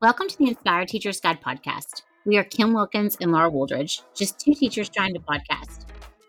[0.00, 2.02] Welcome to the Inspired Teachers Guide podcast.
[2.24, 5.86] We are Kim Wilkins and Laura Wooldridge, just two teachers trying to podcast.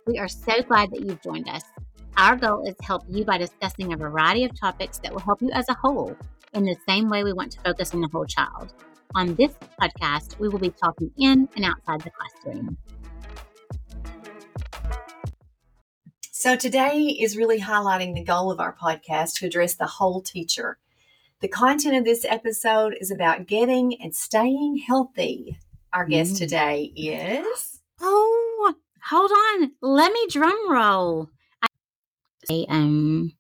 [0.08, 1.62] We are so glad that you've joined us.
[2.18, 5.44] Our goal is to help you by discussing a variety of topics that will help
[5.44, 6.18] you as a whole,
[6.56, 8.74] in the same way we want to focus on the whole child.
[9.14, 12.76] On this podcast, we will be talking in and outside the classroom.
[16.32, 20.80] So, today is really highlighting the goal of our podcast to address the whole teacher.
[21.42, 25.58] The content of this episode is about getting and staying healthy.
[25.94, 26.38] Our guest Mm.
[26.38, 27.80] today is.
[28.02, 28.74] Oh,
[29.10, 29.72] hold on.
[29.82, 31.30] Let me drum roll.
[32.50, 33.32] I, um,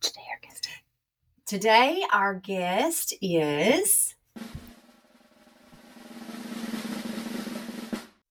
[0.00, 0.68] today our guest.
[1.46, 4.14] Today, our guest is.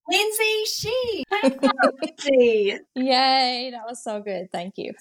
[0.07, 1.23] Lindsay She.
[1.43, 2.79] Lindsay.
[2.95, 4.51] Yay, that was so good.
[4.51, 4.93] Thank you.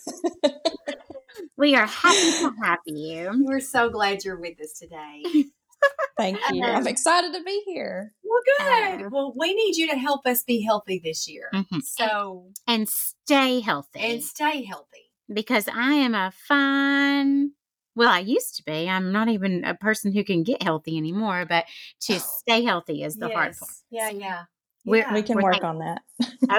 [1.57, 3.31] We are happy to have you.
[3.45, 5.23] We're so glad you're with us today.
[6.17, 6.65] Thank you.
[6.65, 8.13] I'm excited to be here.
[8.23, 9.07] Well, good.
[9.07, 11.51] Uh, well, we need you to help us be healthy this year.
[11.53, 11.83] Mhm.
[11.83, 14.01] So, And stay healthy.
[14.01, 15.11] and stay healthy.
[15.33, 17.53] because I am a fine.
[17.95, 18.89] Well, I used to be.
[18.89, 21.65] I'm not even a person who can get healthy anymore, but
[22.03, 23.71] to stay healthy is the hard part.
[23.91, 24.43] Yeah, yeah.
[24.85, 25.15] We're- Yeah.
[25.15, 26.03] We can we're work thank- on that.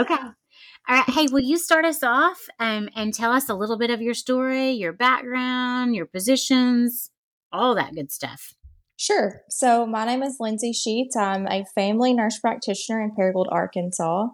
[0.01, 0.17] Okay.
[0.89, 1.09] All right.
[1.09, 4.13] Hey, will you start us off um, and tell us a little bit of your
[4.13, 7.09] story, your background, your positions,
[7.53, 8.53] all that good stuff?
[8.97, 9.43] Sure.
[9.49, 11.15] So, my name is Lindsay Sheets.
[11.15, 14.27] I'm a family nurse practitioner in Paragould, Arkansas.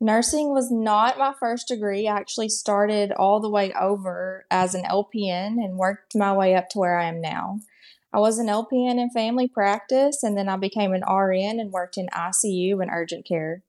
[0.00, 2.08] Nursing was not my first degree.
[2.08, 6.70] I actually started all the way over as an LPN and worked my way up
[6.70, 7.58] to where I am now.
[8.14, 11.98] I was an LPN in family practice, and then I became an RN and worked
[11.98, 13.62] in ICU and urgent care.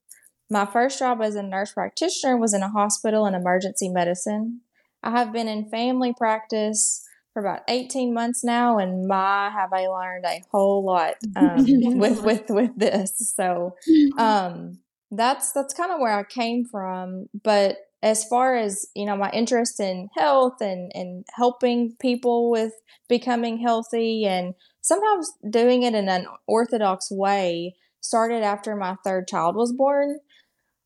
[0.53, 4.61] My first job as a nurse practitioner was in a hospital in emergency medicine.
[5.01, 9.87] I have been in family practice for about 18 months now and my have I
[9.87, 11.65] learned a whole lot um,
[11.97, 13.75] with with with this so
[14.19, 14.77] um
[15.09, 19.31] that's that's kind of where I came from but as far as you know my
[19.31, 22.73] interest in health and and helping people with
[23.09, 29.55] becoming healthy and sometimes doing it in an orthodox way started after my third child
[29.55, 30.19] was born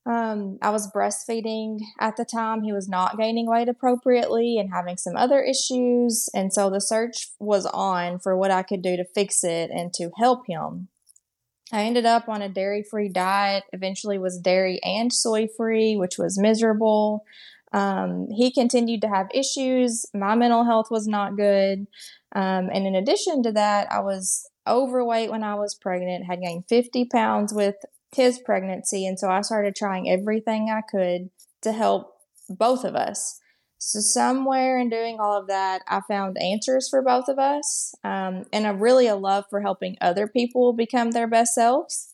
[0.07, 2.63] um, I was breastfeeding at the time.
[2.63, 6.29] He was not gaining weight appropriately and having some other issues.
[6.33, 9.94] And so the search was on for what I could do to fix it and
[9.95, 10.88] to help him.
[11.73, 16.17] I ended up on a dairy free diet, eventually, was dairy and soy free, which
[16.17, 17.25] was miserable.
[17.73, 20.05] Um, he continued to have issues.
[20.13, 21.88] My mental health was not good.
[22.35, 26.66] Um, and in addition to that, I was overweight when I was pregnant, had gained
[26.67, 27.75] 50 pounds with
[28.16, 29.06] his pregnancy.
[29.06, 31.29] And so I started trying everything I could
[31.61, 32.13] to help
[32.50, 33.39] both of us.
[33.79, 38.45] So, somewhere in doing all of that, I found answers for both of us um,
[38.51, 42.13] and a really a love for helping other people become their best selves.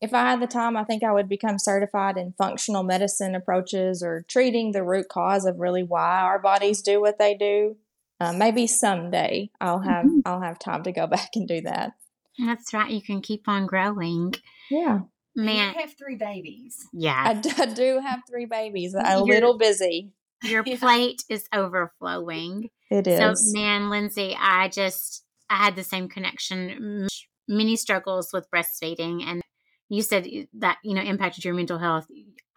[0.00, 4.02] If I had the time, I think I would become certified in functional medicine approaches
[4.02, 7.76] or treating the root cause of really why our bodies do what they do.
[8.20, 10.22] Uh, maybe someday I'll have Mhm.
[10.26, 11.92] I'll have time to go back and do that.
[12.38, 12.90] That's right.
[12.90, 14.34] You can keep on growing.
[14.70, 15.00] Yeah,
[15.36, 16.86] Man, You have three babies.
[16.92, 17.22] yeah.
[17.26, 18.94] I, d- I do have three babies.
[18.94, 20.12] A You're- little busy.
[20.44, 20.76] Your Yeah.
[20.78, 22.70] plate is overflowing.
[22.90, 23.18] It is.
[23.18, 26.70] So, man, Lindsay, I just I had the same connection.
[26.70, 27.08] M-
[27.46, 29.42] Many struggles with breastfeeding, and
[29.88, 32.06] you said that you know impacted your mental health.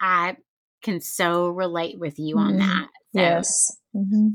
[0.00, 0.36] I
[0.82, 2.58] can so relate with you on Mhm.
[2.58, 2.88] that.
[3.14, 3.78] So, yes.
[3.92, 4.28] hmm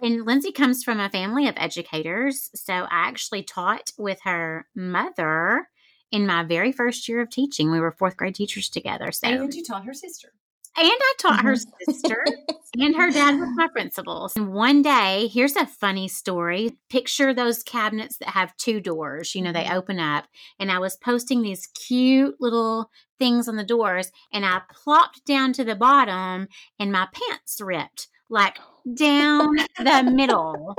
[0.00, 5.68] And Lindsay comes from a family of educators, so I actually taught with her mother
[6.10, 7.70] in my very first year of teaching.
[7.70, 9.12] We were fourth grade teachers together.
[9.12, 10.32] So, And you taught her sister.
[10.76, 11.66] And I taught her Mhm.
[11.88, 12.24] sister
[12.78, 14.30] and her dad was my principal.
[14.36, 16.72] And one day, here's a funny story.
[16.90, 19.74] Picture those cabinets that have two doors, you know, they Mhm.
[19.76, 20.26] open up.
[20.58, 25.52] And I was posting these cute little things on the doors, and I plopped down
[25.54, 28.58] to the bottom, and my pants ripped like
[28.94, 29.48] down
[29.78, 30.74] the middle.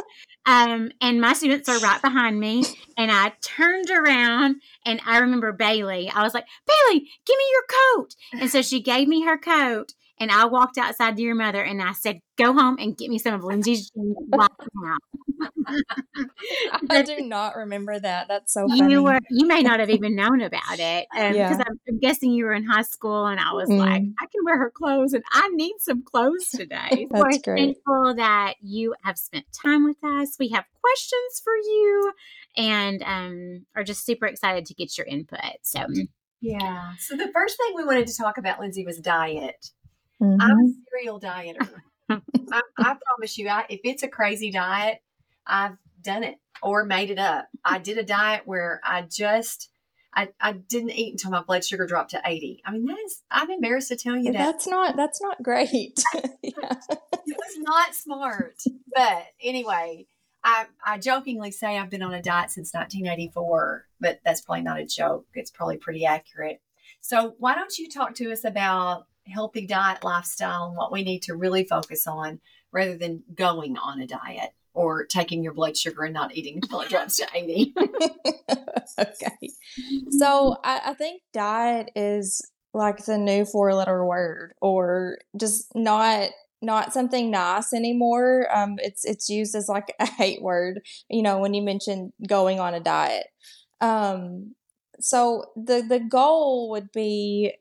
[0.45, 2.66] Um, and my students are right behind me,
[2.98, 6.10] and I turned around, and I remember Bailey.
[6.13, 7.63] I was like, Bailey, give me your
[7.95, 8.16] coat.
[8.34, 11.81] And so she gave me her coat, and I walked outside to your mother, and
[11.81, 14.98] I said, "Go home and get me some of Lindsay's jeans right now."
[16.89, 18.27] I do not remember that.
[18.27, 18.92] That's so funny.
[18.92, 21.57] you were you may not have even known about it because Yeah.
[21.68, 24.13] I'm, I'm guessing you were in high school, and I was like, Mm.
[24.21, 27.07] I can wear her clothes, and I need some clothes today.
[27.12, 27.44] That's We're great.
[27.75, 30.36] thankful that you have spent time with us.
[30.39, 32.13] We have questions for you,
[32.57, 35.39] and um, are just super excited to get your input.
[35.63, 35.86] So.
[36.42, 36.92] Yeah.
[37.00, 39.69] So the first thing we wanted to talk about, Lindsay, was diet.
[40.24, 40.38] Mhm.
[40.40, 41.70] I'm a serial dieter.
[42.10, 45.00] I, I promise you, I, if it's a crazy diet,
[45.46, 47.48] I've done it or made it up.
[47.64, 49.70] I did a diet where I just
[50.16, 52.62] I, I didn't eat until my blood sugar dropped to 80.
[52.66, 54.38] I mean, that is, I'm embarrassed to tell you that.
[54.38, 56.04] That's not, that's not great.
[56.14, 56.22] yeah.
[56.44, 58.62] It was not smart.
[58.94, 60.06] But anyway,
[60.44, 64.80] I, I jokingly say I've been on a diet since 1984, but that's probably not
[64.80, 65.26] a joke.
[65.34, 66.62] It's probably pretty accurate.
[67.02, 71.24] So why don't you talk to us about healthy diet lifestyle and what we need
[71.24, 72.40] to really focus on
[72.72, 74.54] rather than going on a diet?
[74.74, 77.74] or taking your blood sugar and not eating until it drops to 80.
[79.00, 79.50] okay.
[80.10, 82.42] So I, I, think diet is
[82.74, 86.30] like the new four letter word or just not
[86.62, 88.48] not something nice anymore.
[88.56, 92.60] Um, it's it's used as like a hate word, you know, when you mention going
[92.60, 93.28] on a diet.
[93.81, 94.56] Um,
[95.00, 97.54] so the the goal would be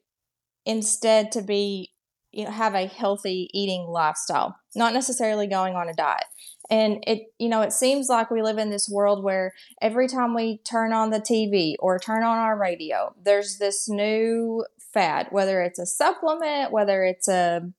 [0.65, 1.93] instead to be
[2.31, 6.25] you know have a healthy eating lifestyle, not necessarily going on a diet.
[6.69, 10.33] And it, you know, it seems like we live in this world where every time
[10.33, 15.61] we turn on the TV or turn on our radio, there's this new fad, whether
[15.61, 17.69] it's a supplement, whether it's a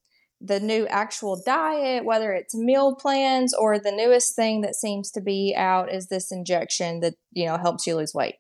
[0.41, 5.21] the new actual diet, whether it's meal plans or the newest thing that seems to
[5.23, 8.37] be out is this injection that, you know, helps you lose weight.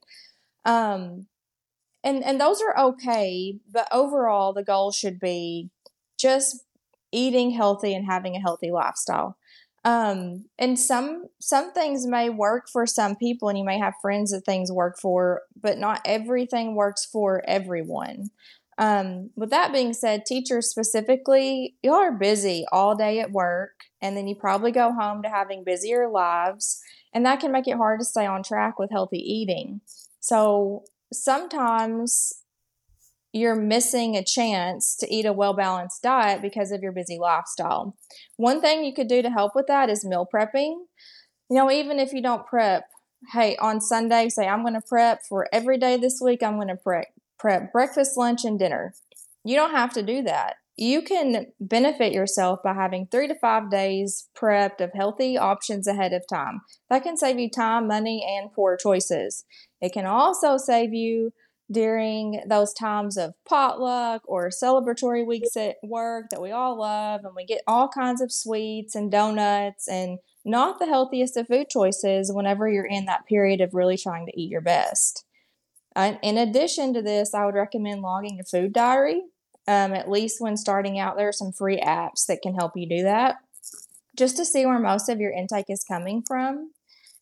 [0.66, 1.26] Um
[2.04, 5.70] and and those are okay, but overall the goal should be
[6.18, 6.64] just
[7.12, 9.36] eating healthy and having a healthy lifestyle.
[9.84, 14.30] Um and some some things may work for some people and you may have friends
[14.30, 18.30] that things work for but not everything works for everyone.
[18.78, 23.72] Um with that being said teachers specifically y'all are busy all day at work
[24.02, 26.80] and then you probably go home to having busier lives
[27.14, 29.80] and that can make it hard to stay on track with healthy eating.
[30.20, 32.32] So sometimes
[33.32, 37.96] you're missing a chance to eat a well balanced diet because of your busy lifestyle.
[38.36, 40.84] One thing you could do to help with that is meal prepping.
[41.50, 42.84] You know, even if you don't prep,
[43.32, 46.68] hey, on Sunday, say, I'm going to prep for every day this week, I'm going
[46.68, 47.06] to prep,
[47.38, 48.94] prep breakfast, lunch, and dinner.
[49.44, 50.54] You don't have to do that.
[50.76, 56.12] You can benefit yourself by having three to five days prepped of healthy options ahead
[56.12, 56.62] of time.
[56.90, 59.44] That can save you time, money, and poor choices.
[59.80, 61.32] It can also save you
[61.70, 67.34] during those times of potluck or celebratory weeks at work that we all love, and
[67.34, 72.32] we get all kinds of sweets and donuts and not the healthiest of food choices
[72.32, 75.24] whenever you're in that period of really trying to eat your best.
[75.96, 79.22] In addition to this, I would recommend logging a food diary.
[79.66, 82.86] Um, at least when starting out, there are some free apps that can help you
[82.88, 83.36] do that
[84.16, 86.70] just to see where most of your intake is coming from.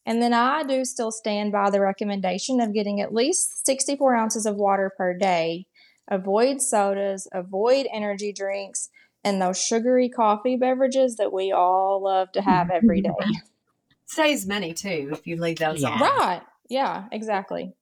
[0.05, 4.47] And then I do still stand by the recommendation of getting at least 64 ounces
[4.47, 5.67] of water per day.
[6.09, 8.91] Avoid sodas, avoid energy drinks,
[9.23, 13.13] and those sugary coffee beverages that we all love to have every day.
[14.07, 15.91] Saves money too if you leave those Yeah.
[15.91, 16.01] on.
[16.01, 16.43] Right.
[16.69, 17.73] Yeah, exactly.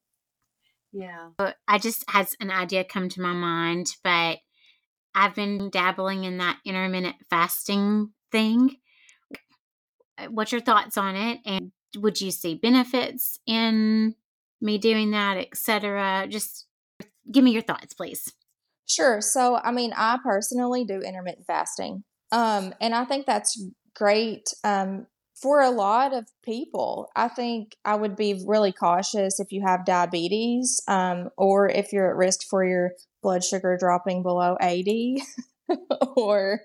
[0.92, 1.30] Yeah.
[1.66, 4.38] I just has an idea come to my mind, but
[5.14, 8.76] I've been dabbling in that intermittent fasting thing.
[10.28, 11.40] What's your thoughts on it?
[11.44, 14.14] And would you see benefits in
[14.60, 16.26] me doing that, etc.?
[16.28, 16.66] Just
[17.30, 18.32] give me your thoughts, please.
[18.86, 19.20] Sure.
[19.20, 22.04] So, I mean, I personally do intermittent fasting.
[22.32, 23.62] Um, and I think that's
[23.94, 25.06] great um,
[25.40, 27.10] for a lot of people.
[27.16, 32.10] I think I would be really cautious if you have diabetes um, or if you're
[32.10, 35.22] at risk for your blood sugar dropping below 80.
[36.16, 36.60] or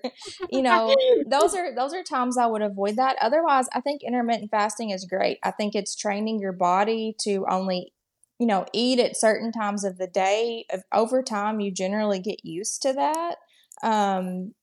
[0.50, 0.96] you know
[1.26, 5.04] those are those are times i would avoid that otherwise i think intermittent fasting is
[5.04, 7.92] great i think it's training your body to only
[8.40, 12.44] you know eat at certain times of the day Of- over time you generally get
[12.44, 13.36] used to that
[13.84, 14.54] um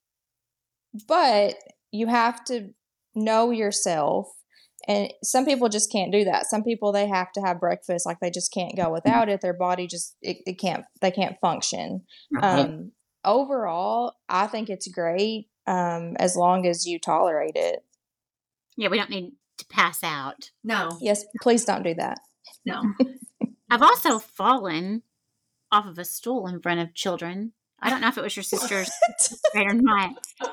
[1.08, 1.56] but
[1.92, 2.74] you have to
[3.16, 4.28] know yourself
[4.88, 8.20] and some people just can't do that some people they have to have breakfast like
[8.20, 12.02] they just can't go without it their body just it, it can't they can't function
[12.42, 12.92] um
[13.24, 17.84] overall i think it's great um as long as you tolerate it
[18.76, 20.52] yeah, we don't need to pass out.
[20.64, 20.90] No.
[21.00, 22.20] yes please don't do that
[22.66, 22.82] No.
[23.70, 25.04] I've also fallen
[25.72, 27.54] off of a stool in front of children.
[27.84, 28.90] I don't know if it was your sister's
[29.54, 30.12] right or not.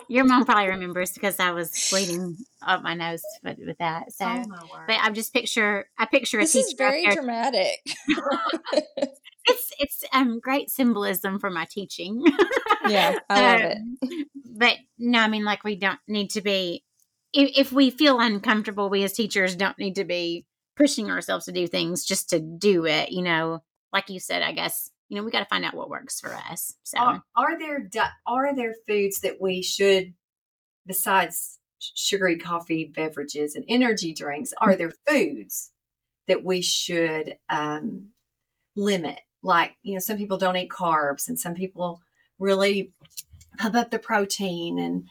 [0.09, 4.13] Your mom probably remembers because I was bleeding up my nose with, with that.
[4.13, 4.45] So, oh
[4.87, 7.79] but I'm just picture I picture a this teacher is very dramatic
[9.47, 12.23] It's it's um great symbolism for my teaching.
[12.89, 16.85] yeah i love it Um, But no, I mean like we don't need to be
[17.33, 20.47] if, if we feel uncomfortable, we as teachers don't need to be
[20.77, 23.11] pushing ourselves to do things just to do it.
[23.13, 25.91] You know, like you said, I guess you know we got to find out what
[25.91, 26.75] works for us.
[26.85, 27.91] So are, are there
[28.27, 30.15] are there foods that we should
[30.87, 35.73] besides sugary coffee beverages and energy drinks are there foods
[36.29, 38.11] that we should um,
[38.77, 39.21] limit.
[39.43, 42.03] Like, you know, some people don't eat carbs and some people
[42.39, 42.93] really
[43.59, 44.79] pump up the protein.
[44.79, 45.09] And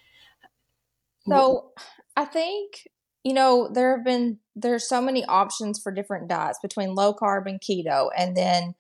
[1.27, 1.71] so
[2.15, 2.87] I think,
[3.23, 7.47] you know, there have been, there's so many options for different diets between low carb
[7.47, 8.09] and keto.
[8.15, 8.75] And then,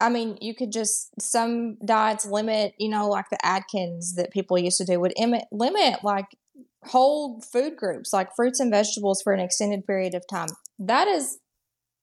[0.00, 4.58] I mean, you could just some diets limit, you know, like the Atkins that people
[4.58, 6.26] used to do would limit, limit like
[6.84, 10.48] whole food groups, like fruits and vegetables for an extended period of time.
[10.78, 11.38] That is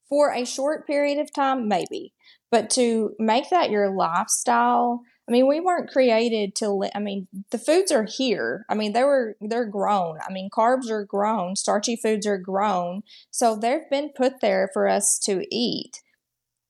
[0.10, 2.14] for a short period of time, maybe,
[2.52, 5.02] but to make that your lifestyle.
[5.28, 6.70] I mean, we weren't created to.
[6.70, 8.64] Li- I mean, the foods are here.
[8.70, 10.20] I mean, they were they're grown.
[10.28, 14.88] I mean, carbs are grown, starchy foods are grown, so they've been put there for
[14.88, 16.04] us to eat.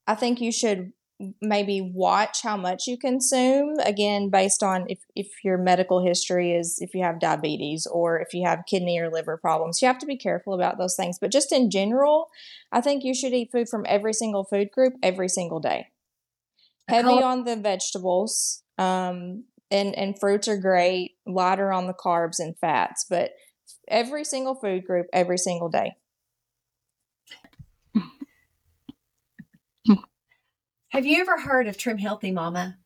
[0.07, 0.93] I think you should
[1.41, 6.77] maybe watch how much you consume again based on if, if your medical history is
[6.79, 10.05] if you have diabetes or if you have kidney or liver problems you have to
[10.05, 11.17] be careful about those things.
[11.19, 12.29] But just in general
[12.71, 15.87] i think you should eat food from every single food group every single day.
[16.87, 22.57] Heavy on the vegetables um, and and fruits are great lighter on the carbs and
[22.59, 23.31] fats but
[23.87, 25.93] every single food group every single day
[30.95, 32.77] Have you ever heard of Trim Healthy Mama?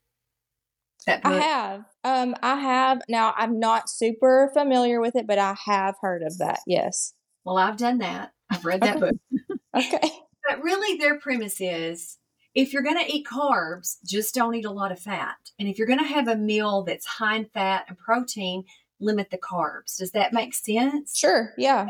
[1.06, 1.32] That book?
[1.32, 1.84] I have.
[2.02, 3.02] Um, I have.
[3.08, 6.58] Now, I'm not super familiar with it, but I have heard of that.
[6.66, 7.14] Yes.
[7.44, 8.32] Well, I've done that.
[8.50, 9.12] I've read that okay.
[9.12, 9.58] book.
[9.76, 10.10] okay.
[10.48, 12.18] But really, their premise is
[12.52, 15.36] if you're going to eat carbs, just don't eat a lot of fat.
[15.60, 18.64] And if you're going to have a meal that's high in fat and protein,
[18.98, 19.98] limit the carbs.
[19.98, 21.16] Does that make sense?
[21.16, 21.54] Sure.
[21.56, 21.86] Yeah.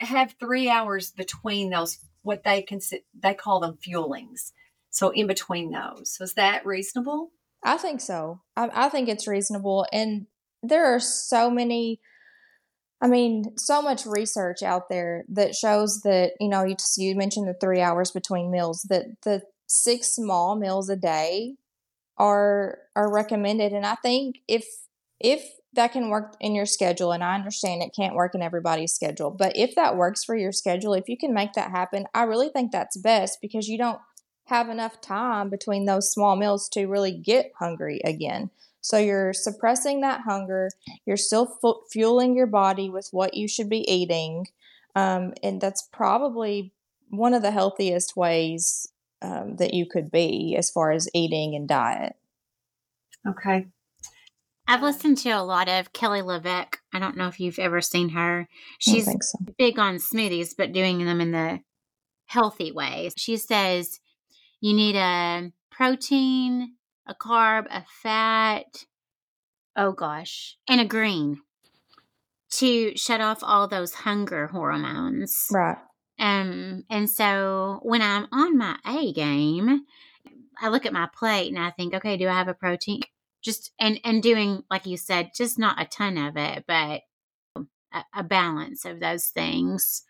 [0.00, 4.52] Have three hours between those, what they consider, they call them fuelings.
[4.94, 6.14] So in between those.
[6.16, 7.32] So is that reasonable?
[7.64, 8.40] I think so.
[8.56, 9.86] I, I think it's reasonable.
[9.92, 10.26] And
[10.62, 12.00] there are so many,
[13.00, 17.16] I mean, so much research out there that shows that, you know, you, just, you
[17.16, 21.56] mentioned the three hours between meals, that the six small meals a day
[22.16, 24.64] are are recommended and i think if
[25.20, 28.92] if that can work in your schedule and i understand it can't work in everybody's
[28.92, 32.22] schedule but if that works for your schedule if you can make that happen i
[32.22, 33.98] really think that's best because you don't
[34.46, 38.50] have enough time between those small meals to really get hungry again.
[38.80, 40.70] So you're suppressing that hunger.
[41.06, 44.48] You're still fu- fueling your body with what you should be eating.
[44.94, 46.72] Um, and that's probably
[47.08, 48.88] one of the healthiest ways
[49.22, 52.14] um, that you could be as far as eating and diet.
[53.26, 53.68] Okay.
[54.66, 56.76] I've listened to a lot of Kelly LeVeque.
[56.92, 58.48] I don't know if you've ever seen her.
[58.78, 59.38] She's so.
[59.58, 61.60] big on smoothies, but doing them in the
[62.26, 63.10] healthy way.
[63.16, 64.00] She says
[64.64, 68.86] you need a protein, a carb, a fat,
[69.76, 71.42] oh gosh, and a green
[72.52, 75.48] to shut off all those hunger hormones.
[75.52, 75.76] Right.
[76.18, 79.84] Um, and so when I'm on my A game,
[80.58, 83.02] I look at my plate and I think, okay, do I have a protein?
[83.42, 87.02] Just and and doing like you said, just not a ton of it, but
[87.92, 90.04] a, a balance of those things.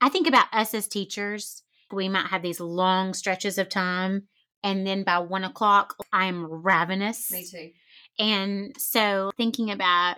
[0.00, 1.62] I think about us as teachers
[1.92, 4.28] we might have these long stretches of time.
[4.62, 7.30] And then by one o'clock, I'm ravenous.
[7.30, 7.70] Me too.
[8.18, 10.16] And so thinking about,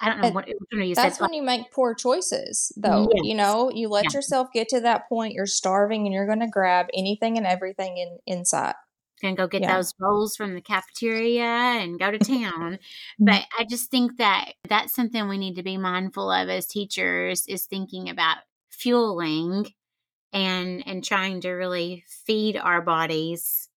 [0.00, 3.08] I don't know what, what you That's when you make poor choices, though.
[3.12, 3.22] Yes.
[3.24, 4.18] You know, you let yeah.
[4.18, 7.98] yourself get to that point, you're starving, and you're going to grab anything and everything
[7.98, 8.74] in inside
[9.22, 9.76] and go get yeah.
[9.76, 12.78] those rolls from the cafeteria and go to town.
[12.78, 13.24] Mm-hmm.
[13.24, 17.44] but I just think that that's something we need to be mindful of as teachers
[17.48, 18.38] is thinking about
[18.70, 19.66] fueling
[20.32, 23.68] and and trying to really feed our bodies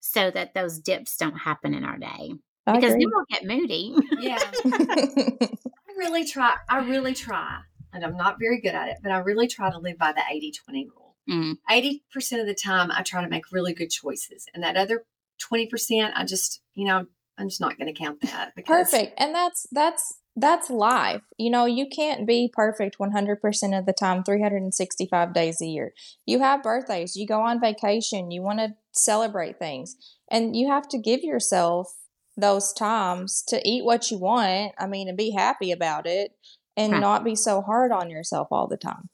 [0.00, 2.32] so that those dips don't happen in our day
[2.66, 3.04] I because agree.
[3.04, 7.60] then we'll get moody yeah i really try i really try
[7.92, 10.20] and i'm not very good at it but i really try to live by the
[10.20, 11.56] 80-20 rule mm.
[11.70, 15.04] 80% of the time i try to make really good choices and that other
[15.40, 17.06] 20% i just you know
[17.38, 21.22] i'm just not going to count that perfect and that's that's that's life.
[21.38, 25.92] You know, you can't be perfect 100% of the time, 365 days a year.
[26.26, 29.96] You have birthdays, you go on vacation, you want to celebrate things,
[30.30, 31.94] and you have to give yourself
[32.36, 34.72] those times to eat what you want.
[34.78, 36.32] I mean, and be happy about it
[36.76, 37.00] and right.
[37.00, 39.08] not be so hard on yourself all the time.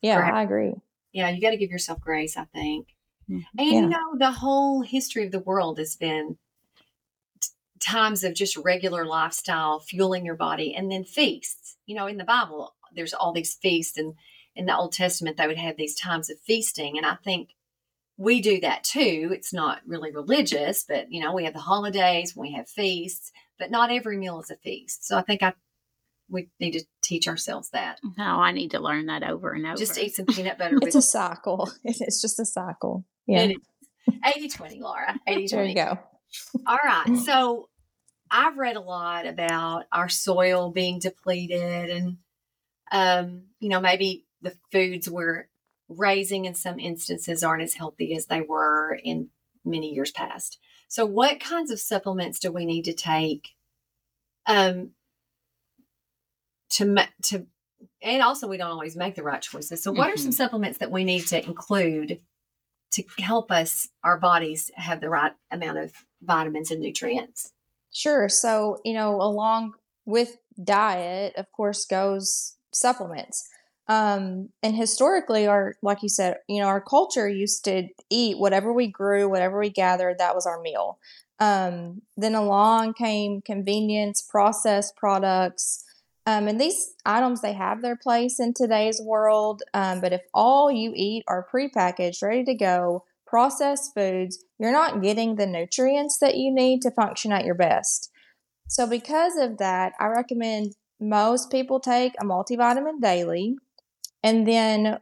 [0.00, 0.34] Yeah, right.
[0.34, 0.74] I agree.
[1.12, 2.88] Yeah, you got to give yourself grace, I think.
[3.30, 3.58] Mm-hmm.
[3.58, 3.80] And yeah.
[3.80, 6.38] you know, the whole history of the world has been
[7.82, 12.24] times of just regular lifestyle fueling your body and then feasts you know in the
[12.24, 14.14] bible there's all these feasts and
[14.54, 17.50] in the old testament they would have these times of feasting and i think
[18.16, 22.36] we do that too it's not really religious but you know we have the holidays
[22.36, 25.52] we have feasts but not every meal is a feast so i think i
[26.32, 28.00] we need to teach ourselves that.
[28.16, 29.76] No, I need to learn that over and over.
[29.76, 30.78] Just eat some peanut butter.
[30.82, 31.70] It's a cycle.
[31.84, 33.04] It's just a cycle.
[33.26, 33.52] Yeah.
[34.24, 35.14] 80 20, Laura.
[35.28, 35.98] 80 There you go.
[36.66, 37.16] All right.
[37.18, 37.68] So
[38.32, 42.16] I've read a lot about our soil being depleted and,
[42.90, 45.48] um, you know, maybe the foods we're
[45.88, 49.28] raising in some instances aren't as healthy as they were in
[49.66, 50.58] many years past.
[50.88, 53.50] So, what kinds of supplements do we need to take
[54.46, 54.92] um,
[56.70, 57.46] to, to,
[58.00, 59.82] and also we don't always make the right choices.
[59.82, 60.36] So, what are some Mhm.
[60.36, 62.22] supplements that we need to include
[62.92, 67.51] to help us, our bodies, have the right amount of vitamins and nutrients?
[67.92, 68.28] Sure.
[68.28, 69.74] So, you know, along
[70.06, 73.48] with diet, of course, goes supplements.
[73.88, 78.72] Um, and historically, our, like you said, you know, our culture used to eat whatever
[78.72, 80.98] we grew, whatever we gathered, that was our meal.
[81.38, 85.84] Um, then along came convenience, processed products.
[86.24, 89.62] Um, and these items, they have their place in today's world.
[89.74, 95.02] Um, but if all you eat are prepackaged, ready to go, processed foods, you're not
[95.02, 98.10] getting the nutrients that you need to function at your best.
[98.68, 103.56] So, because of that, I recommend most people take a multivitamin daily.
[104.22, 104.98] And then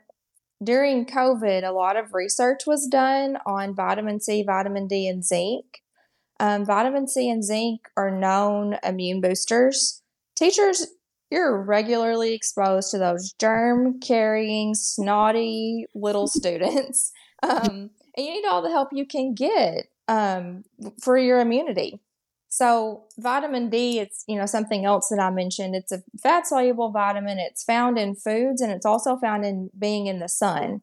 [0.63, 5.65] during COVID, a lot of research was done on vitamin C, vitamin D, and zinc.
[6.39, 10.03] Um, vitamin C and zinc are known immune boosters.
[10.37, 10.87] Teachers,
[11.31, 17.11] you're regularly exposed to those germ carrying, snotty little students.
[17.43, 20.65] Um, and you need all the help you can get um,
[21.03, 22.01] for your immunity.
[22.49, 25.77] So vitamin D, it's you know something else that I mentioned.
[25.77, 27.39] It's a fat soluble vitamin.
[27.39, 30.83] It's found in foods and it's also found in being in the sun.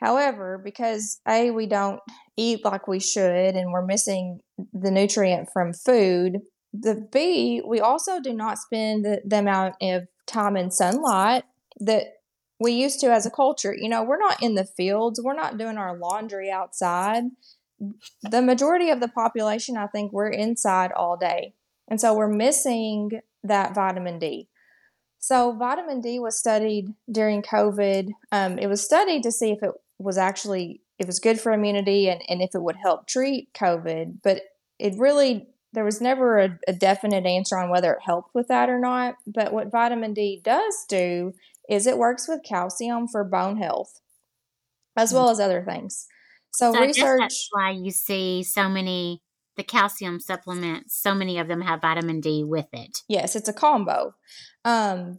[0.00, 2.00] However, because a we don't
[2.36, 4.40] eat like we should and we're missing
[4.72, 6.40] the nutrient from food,
[6.72, 11.44] the B we also do not spend the, the amount of time in sunlight
[11.80, 12.17] that
[12.60, 13.74] we used to as a culture.
[13.74, 17.24] You know, we're not in the fields, we're not doing our laundry outside.
[18.22, 21.54] The majority of the population, I think, we're inside all day.
[21.88, 24.48] And so we're missing that vitamin D.
[25.20, 28.10] So, vitamin D was studied during COVID.
[28.30, 32.08] Um, it was studied to see if it was actually it was good for immunity
[32.08, 34.42] and, and if it would help treat COVID, but
[34.78, 38.70] it really there was never a, a definite answer on whether it helped with that
[38.70, 39.16] or not.
[39.26, 41.34] But what vitamin D does do
[41.68, 44.00] is it works with calcium for bone health,
[44.96, 46.06] as well as other things.
[46.50, 47.20] So, So I guess research.
[47.20, 49.22] that's why you see so many
[49.56, 50.96] the calcium supplements.
[51.02, 52.98] So many of them have vitamin D with it.
[53.08, 54.14] Yes, it's a combo.
[54.64, 55.18] Um,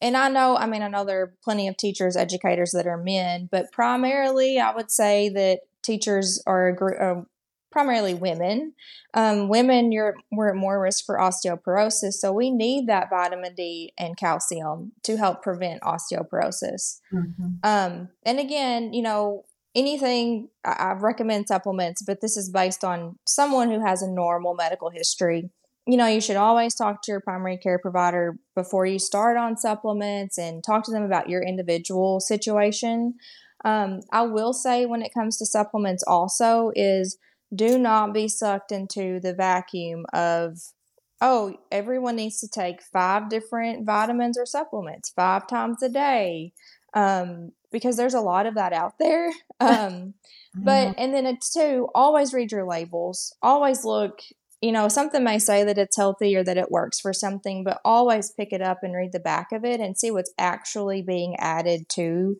[0.00, 2.98] and I know, I mean, I know there are plenty of teachers, educators that are
[2.98, 7.22] men, but primarily I would say that teachers are a gr- uh,
[7.76, 8.72] primarily women.
[9.12, 13.92] Um, women, you're we're at more risk for osteoporosis, so we need that vitamin D
[13.98, 17.00] and calcium to help prevent osteoporosis.
[17.62, 23.18] Um, and again, you know, anything I, I recommend supplements, but this is based on
[23.26, 25.50] someone who has a normal medical history.
[25.86, 29.58] You know, you should always talk to your primary care provider before you start on
[29.58, 33.16] supplements and talk to them about your individual situation.
[33.66, 37.18] Um, I will say when it comes to supplements, also is
[37.56, 40.58] do not be sucked into the vacuum of
[41.20, 46.52] oh everyone needs to take five different vitamins or supplements five times a day
[46.96, 49.30] um, because there's a lot of that out there.
[49.58, 50.12] Um,
[50.54, 53.34] but and then it's too always read your labels.
[53.40, 54.20] Always look.
[54.60, 57.80] You know, something may say that it's healthy or that it works for something, but
[57.82, 61.36] always pick it up and read the back of it and see what's actually being
[61.36, 62.36] added to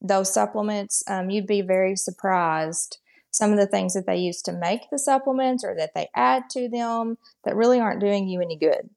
[0.00, 1.04] those supplements.
[1.06, 2.98] Um, you'd be very surprised
[3.34, 6.44] some of the things that they use to make the supplements or that they add
[6.48, 8.88] to them that really aren't doing you any good.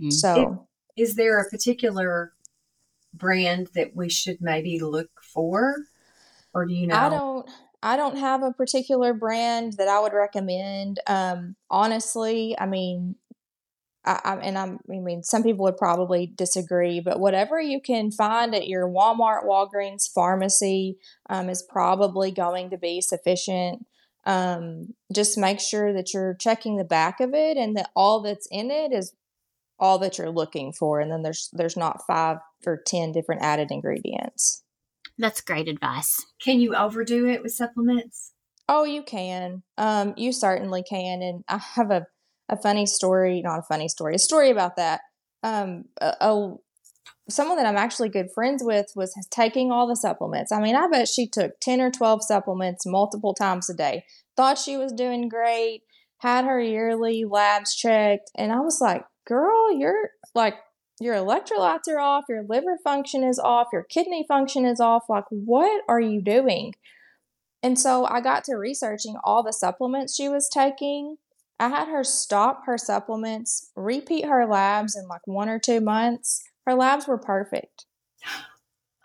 [0.00, 0.10] Mm.
[0.10, 0.66] So,
[0.96, 2.32] Is there a particular
[3.12, 5.76] brand that we should maybe look for?
[6.54, 6.94] Or do you know?
[6.94, 7.50] I don't
[7.82, 11.00] I don't have a particular brand that I would recommend.
[11.06, 13.16] Um, honestly, I mean,
[14.04, 18.10] I, I and I'm, I mean, some people would probably disagree, but whatever you can
[18.10, 23.86] find at your Walmart, Walgreens, pharmacy um, is probably going to be sufficient.
[24.26, 28.48] Um, just make sure that you're checking the back of it and that all that's
[28.50, 29.12] in it is
[29.78, 33.70] all that you're looking for, and then there's there's not five or ten different added
[33.70, 34.62] ingredients.
[35.18, 36.24] That's great advice.
[36.40, 38.32] Can you overdo it with supplements?
[38.68, 39.62] Oh, you can.
[39.76, 41.22] Um, you certainly can.
[41.22, 42.06] And I have a,
[42.48, 45.00] a funny story, not a funny story, a story about that.
[45.42, 46.54] Um, a, a
[47.28, 50.52] someone that I'm actually good friends with was taking all the supplements.
[50.52, 54.04] I mean, I bet she took 10 or 12 supplements multiple times a day.
[54.36, 55.82] Thought she was doing great,
[56.18, 60.56] had her yearly labs checked, and I was like, "Girl, you're like
[61.00, 65.04] your electrolytes are off, your liver function is off, your kidney function is off.
[65.08, 66.74] Like, what are you doing?
[67.62, 71.16] And so I got to researching all the supplements she was taking.
[71.58, 76.42] I had her stop her supplements, repeat her labs in like one or two months.
[76.66, 77.86] Her labs were perfect.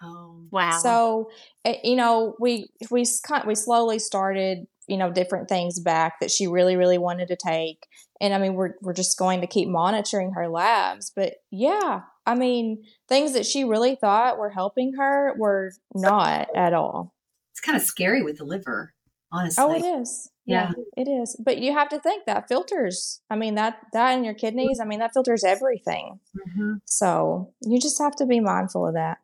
[0.02, 0.80] Oh, wow.
[0.82, 1.30] So,
[1.66, 3.04] eh, you know, we we
[3.46, 7.86] we slowly started, you know, different things back that she really really wanted to take.
[8.22, 12.36] And I mean, we're we're just going to keep monitoring her labs, but yeah, I
[12.36, 17.14] mean, things that she really thought were helping her were not at all.
[17.52, 18.94] It's kind of scary with the liver,
[19.34, 19.62] honestly.
[19.62, 20.30] Oh, it is.
[20.50, 20.72] Yeah.
[20.76, 21.36] yeah, it is.
[21.44, 23.22] But you have to think that filters.
[23.30, 24.80] I mean that that in your kidneys.
[24.82, 26.20] I mean that filters everything.
[26.38, 26.74] Mm-hmm.
[26.86, 29.20] So you just have to be mindful of that.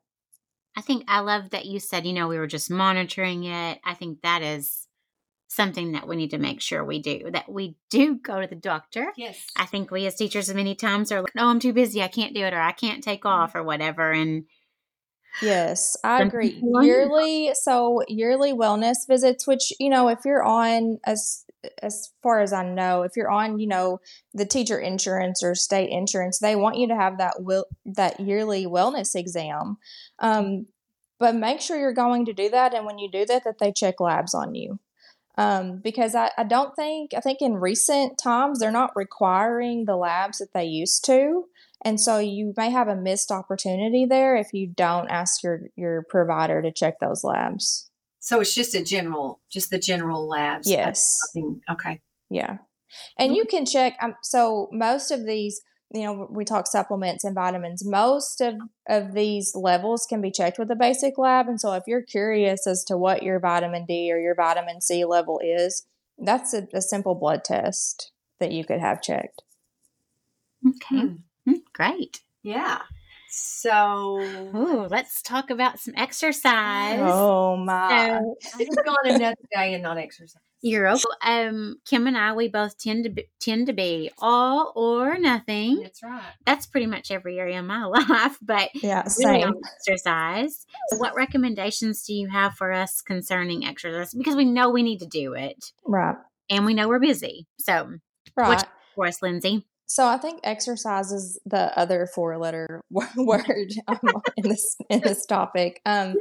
[0.78, 3.80] I think I love that you said, you know, we were just monitoring it.
[3.84, 4.88] I think that is
[5.48, 8.56] something that we need to make sure we do that we do go to the
[8.56, 9.14] doctor.
[9.16, 9.48] Yes.
[9.56, 12.02] I think we as teachers many times are like, "No, I'm too busy.
[12.02, 13.42] I can't do it or I can't take mm-hmm.
[13.42, 14.46] off or whatever." And
[15.42, 16.62] Yes, I agree.
[16.82, 21.46] Yearly, so yearly wellness visits, which you know, if you're on as
[21.82, 24.00] as far as I know, if you're on, you know,
[24.34, 28.66] the teacher insurance or state insurance, they want you to have that will that yearly
[28.66, 29.78] wellness exam.
[30.20, 30.68] Um,
[31.20, 33.72] but make sure you're going to do that, and when you do that, that they
[33.72, 34.80] check labs on you.
[35.38, 39.98] Um, because I, I don't think I think in recent times they're not requiring the
[39.98, 41.46] labs that they used to.
[41.86, 46.04] And so you may have a missed opportunity there if you don't ask your your
[46.10, 47.90] provider to check those labs.
[48.20, 50.68] So it's just a general, just the general labs.
[50.68, 51.16] Yes.
[51.70, 52.02] Okay.
[52.32, 52.58] Yeah,
[53.20, 53.98] and you can check.
[54.02, 55.62] Um, so most of these,
[55.94, 57.86] you know, we talk supplements and vitamins.
[57.86, 58.56] Most of
[58.90, 61.48] of these levels can be checked with a basic lab.
[61.48, 65.06] And so if you're curious as to what your vitamin D or your vitamin C
[65.06, 65.86] level is,
[66.18, 69.44] that's a, a simple blood test that you could have checked.
[70.68, 71.16] Okay.
[71.76, 72.22] Great.
[72.42, 72.82] Yeah.
[73.30, 77.02] So, Ooh, let's talk about some exercise.
[77.02, 78.22] Oh my!
[78.40, 80.42] So, I've gone another day and not exercise.
[80.62, 81.04] You're okay.
[81.22, 85.82] Um, Kim and I, we both tend to be, tend to be all or nothing.
[85.82, 86.24] That's right.
[86.46, 88.38] That's pretty much every area of my life.
[88.42, 90.66] But yeah, same exercise.
[90.98, 94.14] What recommendations do you have for us concerning exercise?
[94.14, 96.16] Because we know we need to do it, right?
[96.50, 97.48] And we know we're busy.
[97.60, 97.96] So,
[98.38, 98.64] right.
[98.96, 99.68] for us, Lindsay?
[99.88, 104.00] So I think exercise is the other four letter word um,
[104.36, 105.82] in this in this topic.
[105.86, 106.16] Um,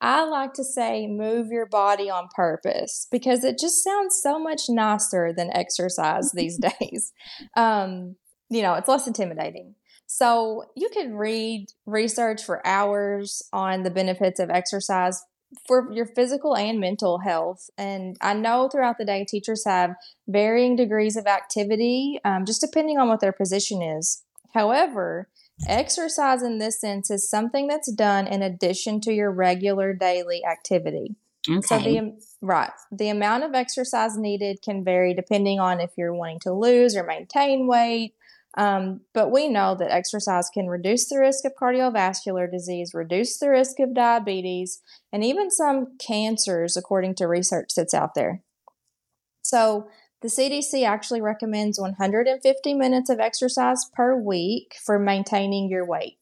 [0.00, 4.62] I like to say move your body on purpose because it just sounds so much
[4.68, 7.12] nicer than exercise these days.
[7.56, 8.16] Um,
[8.48, 9.74] you know, it's less intimidating.
[10.06, 15.22] So you could read research for hours on the benefits of exercise
[15.66, 17.70] for your physical and mental health.
[17.76, 19.94] And I know throughout the day, teachers have
[20.28, 24.22] varying degrees of activity, um, just depending on what their position is.
[24.54, 25.28] However,
[25.68, 31.16] exercise in this sense is something that's done in addition to your regular daily activity.
[31.48, 31.60] Okay.
[31.62, 36.40] So the right the amount of exercise needed can vary depending on if you're wanting
[36.40, 38.14] to lose or maintain weight,
[38.56, 43.48] um, but we know that exercise can reduce the risk of cardiovascular disease, reduce the
[43.48, 44.80] risk of diabetes,
[45.12, 48.42] and even some cancers, according to research that's out there.
[49.42, 49.88] So,
[50.22, 56.18] the CDC actually recommends 150 minutes of exercise per week for maintaining your weight.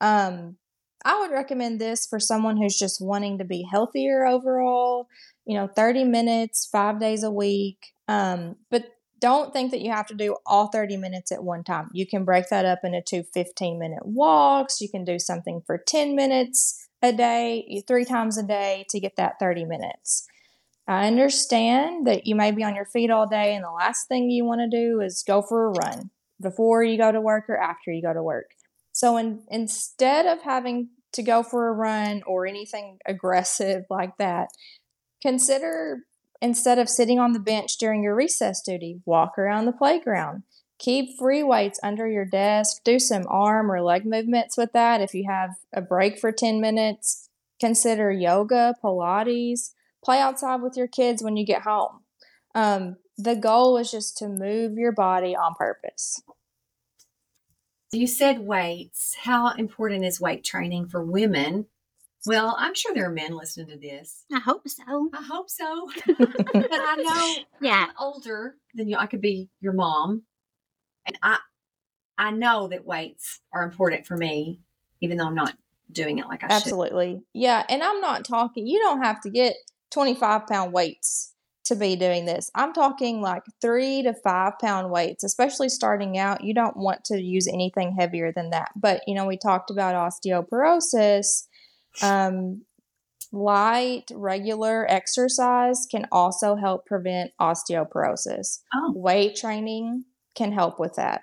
[0.00, 0.56] Um,
[1.04, 5.08] I would recommend this for someone who's just wanting to be healthier overall,
[5.46, 7.92] you know, 30 minutes, five days a week.
[8.06, 8.84] Um, but
[9.20, 11.90] don't think that you have to do all 30 minutes at one time.
[11.92, 14.80] You can break that up into two 15 minute walks.
[14.80, 19.16] You can do something for 10 minutes a day, three times a day to get
[19.16, 20.26] that 30 minutes.
[20.86, 24.28] I understand that you may be on your feet all day, and the last thing
[24.28, 27.56] you want to do is go for a run before you go to work or
[27.56, 28.50] after you go to work.
[28.92, 34.48] So, in, instead of having to go for a run or anything aggressive like that,
[35.22, 36.04] consider
[36.42, 40.42] Instead of sitting on the bench during your recess duty, walk around the playground.
[40.78, 42.78] Keep free weights under your desk.
[42.84, 45.02] Do some arm or leg movements with that.
[45.02, 47.28] If you have a break for 10 minutes,
[47.60, 49.72] consider yoga, Pilates.
[50.02, 52.00] Play outside with your kids when you get home.
[52.54, 56.22] Um, the goal is just to move your body on purpose.
[57.92, 59.16] You said weights.
[59.24, 61.66] How important is weight training for women
[62.26, 64.24] well, I'm sure there are men listening to this.
[64.32, 65.10] I hope so.
[65.14, 65.88] I hope so.
[66.06, 66.16] but
[66.54, 67.86] I know yeah.
[67.88, 68.96] I'm older than you.
[68.96, 70.22] I could be your mom.
[71.06, 71.38] And I
[72.18, 74.60] I know that weights are important for me,
[75.00, 75.56] even though I'm not
[75.90, 77.14] doing it like I should Absolutely.
[77.14, 77.22] should.
[77.32, 77.64] Yeah.
[77.68, 79.54] And I'm not talking, you don't have to get
[79.90, 82.50] 25 pound weights to be doing this.
[82.54, 86.44] I'm talking like three to five pound weights, especially starting out.
[86.44, 88.70] You don't want to use anything heavier than that.
[88.76, 91.44] But, you know, we talked about osteoporosis.
[92.02, 92.62] Um,
[93.32, 98.60] light, regular exercise can also help prevent osteoporosis.
[98.74, 98.92] Oh.
[98.94, 101.22] Weight training can help with that.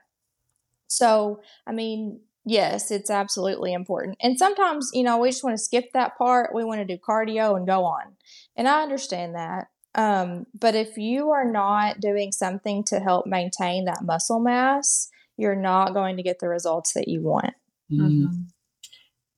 [0.88, 4.18] So, I mean, yes, it's absolutely important.
[4.22, 6.56] And sometimes, you know, we just want to skip that part.
[6.56, 8.16] We want to do cardio and go on.
[8.56, 9.68] And I understand that.
[9.96, 15.56] Um, but if you are not doing something to help maintain that muscle mass, you're
[15.56, 17.54] not going to get the results that you want.
[17.92, 18.48] Mhm.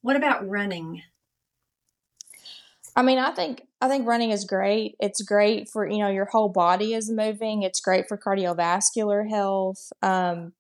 [0.02, 1.02] What about running?
[2.96, 4.96] I mean, I think I think running is great.
[5.00, 7.64] It's great for you know your whole body is moving.
[7.64, 9.92] It's great for cardiovascular health.
[10.02, 10.54] Um,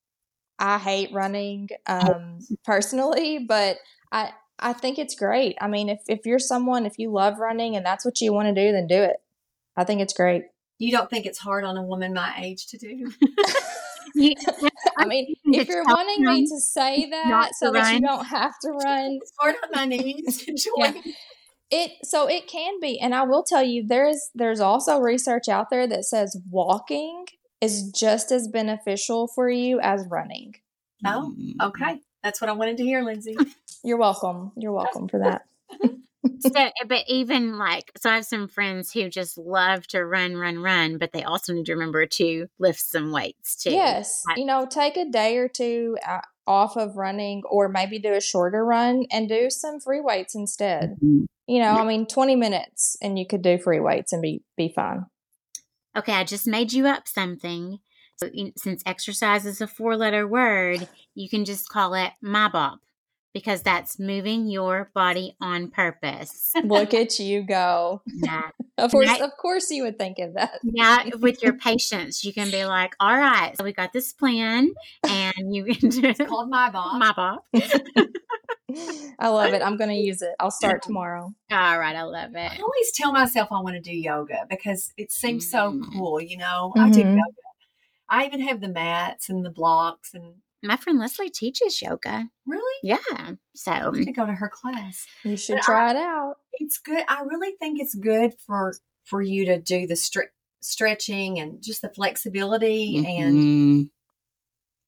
[0.57, 3.77] I hate running um, personally, but
[4.11, 5.57] I I think it's great.
[5.61, 8.53] I mean, if if you're someone if you love running and that's what you want
[8.53, 9.17] to do, then do it.
[9.77, 10.43] I think it's great.
[10.77, 13.11] You don't think it's hard on a woman my age to do?
[14.15, 14.33] You-
[14.97, 18.69] I mean, if you're wanting me to say that so that you don't have to
[18.85, 20.93] run, It's hard on my knees to Yeah.
[21.71, 21.79] Join.
[21.81, 25.69] It so it can be, and I will tell you, there's there's also research out
[25.69, 27.25] there that says walking
[27.61, 30.55] is just as beneficial for you as running.
[31.05, 31.99] Oh, okay.
[32.23, 33.37] That's what I wanted to hear, Lindsay.
[33.83, 34.51] You're welcome.
[34.57, 35.43] You're welcome for that.
[36.39, 40.59] so, but even like, so I have some friends who just love to run, run,
[40.59, 43.71] run, but they also need to remember to lift some weights too.
[43.71, 47.99] Yes, Like- you know, take a day or two uh, off of running, or maybe
[47.99, 50.97] do a shorter run and do some free weights instead.
[51.03, 51.25] Mhm.
[51.49, 54.71] You know, I mean, 20 minutes, and you could do free weights and be be
[54.73, 55.05] fine.
[55.97, 57.79] Okay, I just made you up something.
[58.17, 62.79] So, since exercise is a four letter word, you can just call it my bop
[63.33, 66.51] because that's moving your body on purpose.
[66.63, 68.01] Look at you go.
[68.05, 69.21] Now, Of course, Right.
[69.21, 70.59] of course, you would think of that.
[70.63, 74.69] now, with your patients, you can be like, all right, so we got this plan
[75.09, 76.97] and you can do Called my boss.
[76.99, 77.45] my bop.
[79.19, 79.61] I love it.
[79.61, 80.33] I'm going to use it.
[80.39, 81.33] I'll start tomorrow.
[81.51, 82.51] All right, I love it.
[82.51, 85.91] I always tell myself I want to do yoga because it seems so Mm.
[85.93, 86.71] cool, you know.
[86.77, 87.15] I do Mhm.
[87.17, 87.31] yoga.
[88.09, 92.29] I even have the mats and the blocks and My friend Lesley teaches yoga.
[92.45, 92.97] really Yeah.
[93.11, 95.05] I So, have to go to her class.
[95.23, 96.35] You should But try it out.
[96.53, 97.03] It's good.
[97.07, 98.73] I really think it's good for
[99.05, 100.29] for you to do the stre-
[100.59, 103.89] stretching and just the flexibility and Mhm.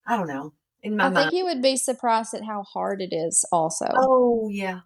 [0.06, 0.54] I don't know.
[0.84, 1.16] In my I mind.
[1.30, 3.86] think you would be surprised at how hard it is, also.
[3.96, 4.82] oh yeah.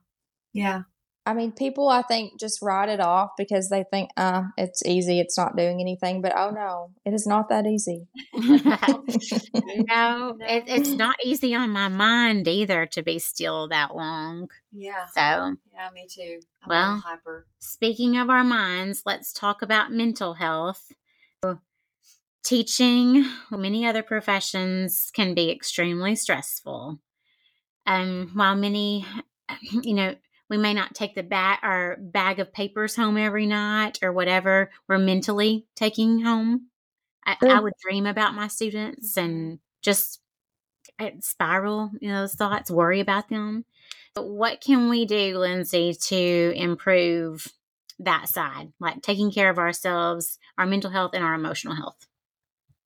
[0.53, 0.83] Yeah.
[1.27, 5.19] I mean, people, I think, just write it off because they think, uh, it's easy,
[5.19, 6.21] it's not doing anything.
[6.21, 8.05] But oh no, it is not that easy.
[8.35, 14.49] no, it, it's not easy on my mind either to be still that long.
[14.71, 15.05] Yeah.
[15.15, 16.39] So, Yeah, me too.
[16.63, 17.47] I'm Well- hyper.
[17.59, 20.91] speaking of our minds, let's talk about mental health.
[22.45, 26.99] Teaching, many other professions, can be extremely stressful.
[27.87, 29.05] Um, while many,
[29.71, 30.15] you know,
[30.47, 34.69] we may not take the bag our bag of papers home every night or whatever
[34.87, 36.67] we're mentally taking home.
[37.25, 40.21] I, I would dream about my students and just
[40.99, 43.65] uh, spiral, you know, those thoughts, worry about them.
[44.13, 47.47] But what can we do, Lindsay, to improve
[47.99, 52.07] that side, like taking care of ourselves, our mental health, and our emotional health?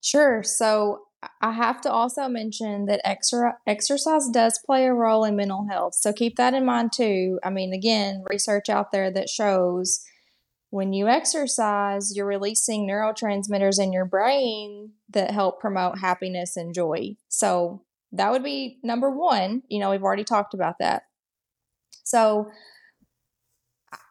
[0.02, 0.44] Sure.
[0.44, 1.02] So
[1.42, 5.96] I have to also mention that extra exercise does play a role in mental health.
[5.96, 7.40] So keep that in mind too.
[7.44, 10.02] I mean, again, research out there that shows
[10.70, 17.16] when you exercise, you're releasing neurotransmitters in your brain that help promote happiness and joy.
[17.28, 17.82] So
[18.12, 19.64] that would be number one.
[19.68, 21.04] You know, we've already talked about that.
[22.04, 22.50] So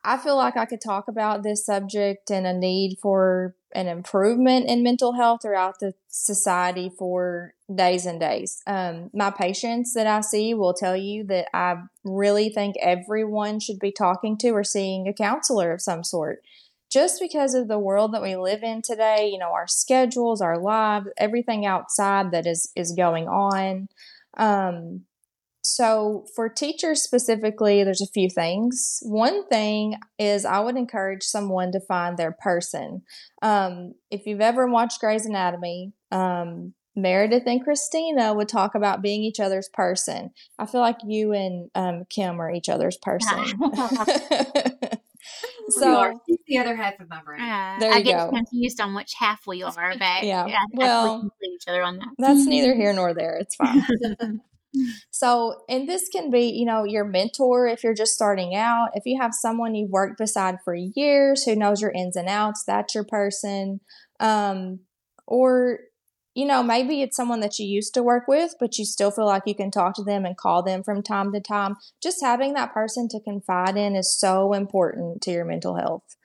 [0.05, 4.66] I feel like I could talk about this subject and a need for an improvement
[4.66, 8.62] in mental health throughout the society for days and days.
[8.66, 13.78] Um, my patients that I see will tell you that I really think everyone should
[13.78, 16.42] be talking to or seeing a counselor of some sort.
[16.90, 20.59] Just because of the world that we live in today, you know, our schedules, our
[20.59, 23.88] lives, everything outside that is is going on.
[24.38, 25.02] Um,
[25.62, 28.99] so, for teachers specifically, there's a few things.
[29.03, 33.03] One thing is I would encourage someone to find their person.
[33.42, 39.23] Um, if you've ever watched Grey's Anatomy, um, Meredith and Cristina would talk about being
[39.23, 40.31] each other's person.
[40.59, 43.38] I feel like you and um, Kim are each other's person.
[45.81, 46.12] You are.
[46.14, 47.40] so, the other half of my brain.
[47.42, 48.31] Uh, There I you get go.
[48.35, 50.44] confused on which half we are, but Yeah.
[50.44, 52.09] I- I Well, each other on that.
[52.18, 53.37] that's neither here nor there.
[53.37, 54.40] It's fine.
[55.11, 58.90] So, and this can be, you know, your mentor if you're just starting out.
[58.94, 62.64] If you have someone you've worked beside for years who knows your ins and outs,
[62.66, 63.81] that's your person.
[64.20, 64.81] Um,
[65.26, 65.81] or,
[66.35, 69.26] you know, maybe it's someone that you used to work with, but you still feel
[69.26, 71.76] like you can talk to them and call them from time to time.
[72.02, 76.16] Just having that person to confide in is so important to your mental health.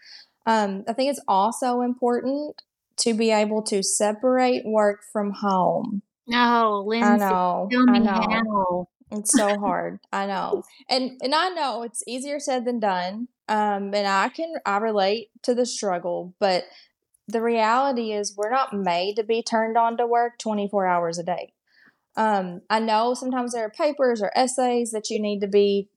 [0.46, 2.62] Um, I think it's also important
[2.98, 6.04] to be able to separate work from home.
[6.28, 7.70] No, Lindsay, I know.
[7.90, 8.12] I know.
[8.12, 8.88] how.
[9.12, 10.00] It's so hard.
[10.12, 10.64] I know.
[10.90, 13.28] And and I know it's easier said than done.
[13.48, 16.66] Um and I can I relate to the struggle, but
[17.28, 21.24] the reality is we're not made to be turned on to work 24 hours a
[21.24, 21.54] day.
[22.16, 25.90] Um I know sometimes there are papers or essays that you need to be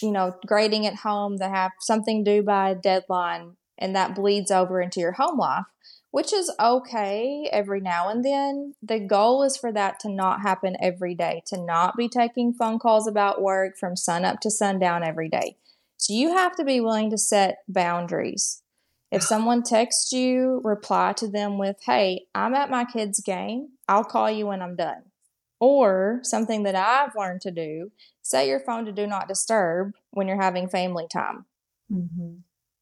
[0.00, 4.50] you know grading at home that have something due by a deadline and that bleeds
[4.50, 5.64] over into your home life
[6.10, 8.74] which is okay every now and then.
[8.82, 12.78] The goal is for that to not happen every day, to not be taking phone
[12.78, 15.56] calls about work from sun up to sundown every day.
[15.96, 18.62] So you have to be willing to set boundaries.
[19.10, 23.70] If someone texts you, reply to them with, Hey, I'm at my kid's game.
[23.88, 25.02] I'll call you when I'm done.
[25.58, 27.90] Or something that I've learned to do
[28.26, 31.44] set your phone to do not disturb when you're having family time.
[31.90, 32.38] Mm-hmm.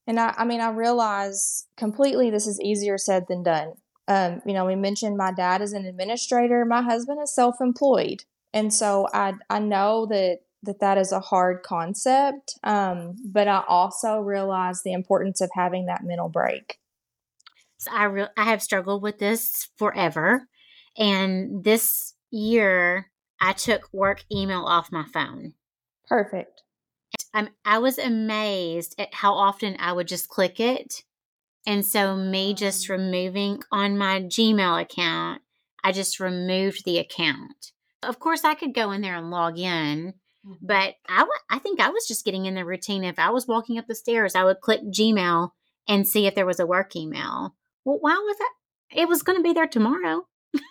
[0.07, 3.75] And I, I mean, I realize completely this is easier said than done.
[4.07, 8.25] Um, you know, we mentioned my dad is an administrator, my husband is self employed.
[8.53, 12.59] And so I, I know that, that that is a hard concept.
[12.63, 16.79] Um, but I also realize the importance of having that mental break.
[17.79, 20.49] So I re- I have struggled with this forever,
[20.97, 25.53] and this year I took work email off my phone.
[26.09, 26.63] Perfect.
[27.33, 31.03] I'm, I was amazed at how often I would just click it.
[31.67, 35.43] And so, me just removing on my Gmail account,
[35.83, 37.73] I just removed the account.
[38.03, 40.15] Of course, I could go in there and log in,
[40.47, 40.53] mm-hmm.
[40.61, 43.03] but I, w- I think I was just getting in the routine.
[43.03, 45.51] If I was walking up the stairs, I would click Gmail
[45.89, 47.55] and see if there was a work email.
[47.85, 48.53] Well, why was that?
[48.95, 50.27] It was going to be there tomorrow.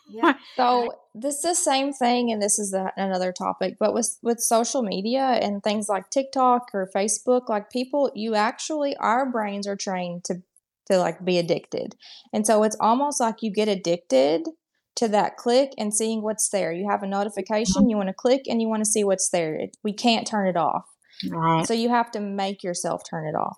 [0.10, 0.34] Yeah.
[0.56, 3.78] So this is the same thing, and this is the, another topic.
[3.80, 8.96] But with with social media and things like TikTok or Facebook, like people, you actually
[8.98, 10.42] our brains are trained to
[10.90, 11.96] to like be addicted,
[12.34, 14.48] and so it's almost like you get addicted
[14.96, 16.72] to that click and seeing what's there.
[16.72, 19.56] You have a notification, you want to click, and you want to see what's there.
[19.56, 20.86] It, we can't turn it off,
[21.28, 21.66] Right.
[21.68, 23.58] so you have to make yourself turn it off.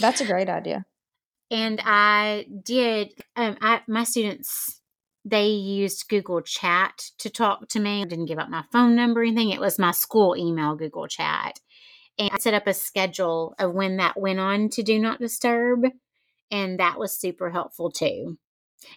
[0.00, 0.84] That's a great idea.
[1.50, 3.12] and I did.
[3.36, 4.77] Um, I my students
[5.28, 8.02] they used Google Chat to talk to me.
[8.02, 9.50] I didn't give up my phone number or anything.
[9.50, 11.60] It was my school email, Google Chat,
[12.18, 15.84] and I set up a schedule of when that went on to Do Not Disturb,
[16.50, 18.38] and that was super helpful too.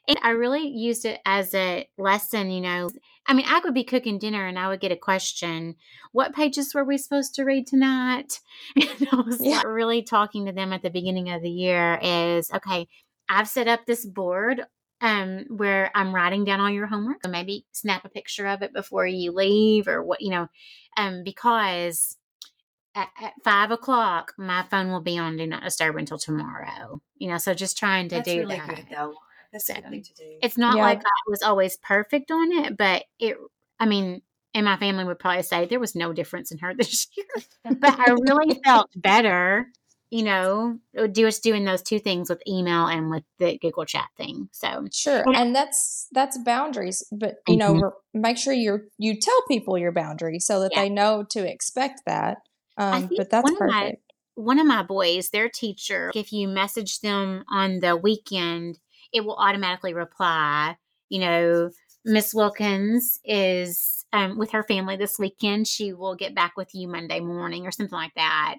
[0.07, 2.89] And I really used it as a lesson, you know.
[3.27, 5.75] I mean, I would be cooking dinner and I would get a question
[6.11, 8.39] What pages were we supposed to read tonight?
[8.77, 9.57] And I was Yeah.
[9.57, 12.87] like really talking to them at the beginning of the year is okay,
[13.29, 14.61] I've set up this board
[15.01, 17.23] um, where I'm writing down all your homework.
[17.23, 20.47] So maybe snap a picture of it before you leave or what, you know,
[20.97, 22.17] um, because
[22.95, 27.01] at, at five o'clock, my phone will be on Do Not Disturb until tomorrow.
[27.17, 28.67] You know, so just trying to That's do really that.
[28.75, 29.15] good, though.
[29.51, 30.23] That's a So, good thing to do.
[30.41, 30.83] It's not Yeah.
[30.83, 33.37] like I was always perfect on it, but it,
[33.79, 34.21] I mean,
[34.53, 37.25] and my family would probably say there was no difference in her this year,
[37.63, 39.67] but I really felt better,
[40.11, 44.09] you know, do just doing those two things with email and with the Google Chat
[44.17, 44.49] thing.
[44.51, 47.81] So, Sure, And- and that's that's boundaries, but you know, Mhm.
[47.83, 50.81] re- make sure you you tell people your boundaries so that Yeah.
[50.81, 52.39] they know to expect that.
[52.77, 54.03] Um, but that's one of my- perfect.
[54.35, 58.79] one of my boys, their teacher, if you message them on the weekend,
[59.13, 60.77] it will automatically reply,
[61.09, 61.69] you know,
[62.03, 65.67] Miss Wilkins is um, with her family this weekend.
[65.67, 68.55] She will get back with you Monday morning or something like that.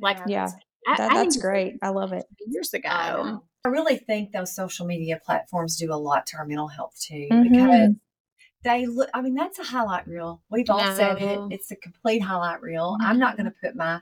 [0.00, 0.48] Like, Yeah,
[0.96, 1.74] that, I that's this great.
[1.82, 2.24] I love it.
[2.46, 2.88] Years ago.
[2.88, 3.38] I.
[3.64, 7.26] I really think those social media platforms do a lot to our mental health too,
[7.30, 7.50] Mhm.
[7.50, 7.90] because
[8.62, 9.10] they look.
[9.12, 10.42] I mean, that's a highlight reel.
[10.48, 11.38] We've all said it.
[11.50, 12.96] It's a complete highlight reel.
[13.00, 14.00] I'm not going to put my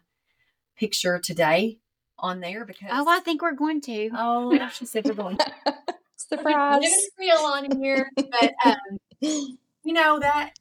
[0.77, 1.79] picture today
[2.19, 4.11] on there because Oh, I think we're going to.
[4.15, 5.39] oh, she said we're going.
[6.17, 6.81] Surprise!
[6.83, 8.77] Living real on here, but um,
[9.21, 10.53] you know that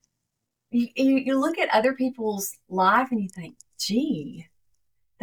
[0.72, 4.48] you, you you look at other people's life and you think, gee,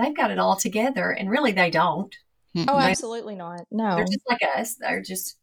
[0.03, 2.15] they've got it all together, and really they don't.
[2.57, 3.61] Oh, They- absolutely not.
[3.71, 3.97] No.
[3.97, 4.75] They're just like us.
[4.75, 5.37] They're just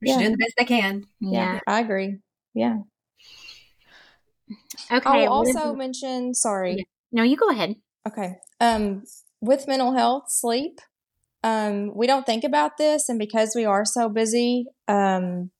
[0.00, 0.26] they're just Yeah.
[0.26, 1.04] doing the best they can.
[1.20, 2.18] yeah, I agree.
[2.54, 2.78] Yeah.
[4.90, 5.08] Okay.
[5.26, 6.34] I'll what is- also mention.
[6.34, 6.86] Sorry.
[7.12, 7.76] no, you go ahead.
[8.08, 8.36] Okay.
[8.60, 9.04] Um,
[9.40, 10.80] with mental health, sleep.
[11.44, 15.50] Um, we don't think about this, and because we are so busy, um,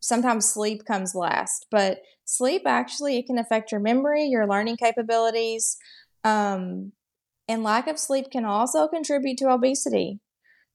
[0.00, 5.76] sometimes sleep comes last, but sleep actually it can affect your memory, your learning capabilities,
[6.24, 6.92] um,
[7.52, 10.20] and lack of sleep can also contribute to obesity.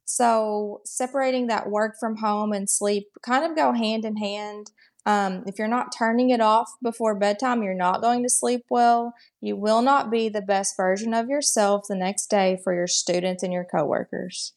[0.05, 4.71] So separating that work from home and sleep kind of go hand in hand.
[5.05, 9.13] Um, if you're not turning it off before bedtime, you're not going to sleep well.
[9.41, 13.41] You will not be the best version of yourself the next day for your students
[13.41, 14.53] and your coworkers.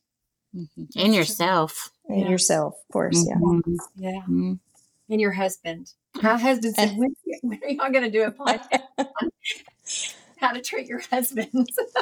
[0.55, 0.85] Mm-hmm.
[0.97, 1.91] And yourself.
[2.09, 2.29] And Yeah.
[2.29, 3.25] yourself, of course.
[3.25, 3.77] Mhm.
[3.97, 4.23] Yeah.
[4.29, 4.59] Mhm.
[5.09, 5.93] And your husband.
[6.23, 9.31] My husband said, when, when are y'all going to do a podcast on
[10.41, 11.49] how to treat your husband?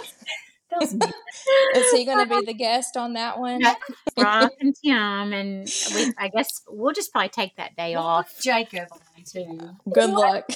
[0.71, 1.01] that was me.
[1.05, 1.81] Yeah.
[1.81, 3.61] Is he going to be the guest on that one?
[3.61, 3.75] Yeah.
[4.19, 8.35] Rob and Tim, and we, I guess we'll just probably take that day We'll off.
[8.35, 9.59] put Jacob on too.
[9.93, 10.49] Good luck.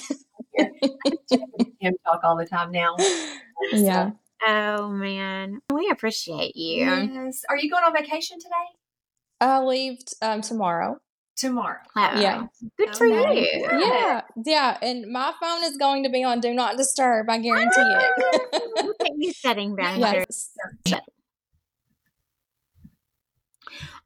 [1.79, 2.95] Him talk all the time now.
[3.71, 4.11] yeah.
[4.45, 6.85] Oh man, we appreciate you.
[6.85, 7.41] Yes.
[7.49, 8.53] Are you going on vacation today?
[9.41, 10.99] I leave um, tomorrow.
[11.35, 11.79] Tomorrow.
[11.95, 12.47] Oh, Yeah.
[12.77, 13.41] good for Okay.
[13.59, 13.67] you.
[13.79, 17.29] Yeah, yeah, and my phone is going to be on Do Not Disturb.
[17.29, 18.11] I guarantee it.
[18.53, 20.51] Oh, look at you setting boundaries.
[20.85, 21.01] yes.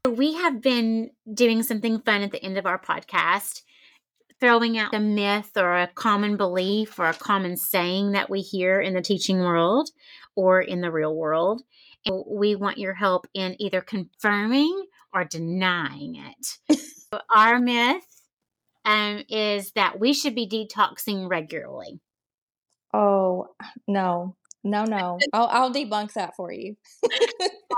[0.08, 3.62] We have been doing something fun at the end of our podcast,
[4.40, 8.80] throwing out a myth or a common belief or a common saying that we hear
[8.80, 9.90] in the teaching world
[10.34, 11.62] or in the real world.
[12.06, 16.78] And we want your help in either confirming or denying it.
[17.34, 18.04] Our myth
[18.84, 22.00] um, is that we should be detoxing regularly.
[22.92, 23.48] Oh
[23.86, 25.18] no, no, no!
[25.32, 26.76] I'll I'll debunk that for you.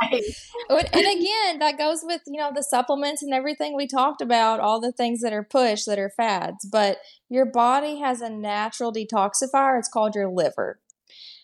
[0.03, 0.23] Right.
[0.71, 4.61] And and again, that goes with you know the supplements and everything we talked about,
[4.61, 6.65] all the things that are pushed that are fads.
[6.65, 9.79] But your body has a natural detoxifier.
[9.79, 10.79] It's called your liver.